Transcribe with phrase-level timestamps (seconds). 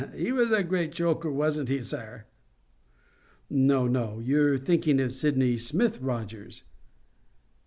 [0.15, 2.23] "He was a great joker, wasn't he, sir?"
[3.51, 6.63] "No, no; you're thinking of Sydney Smith, Rogers."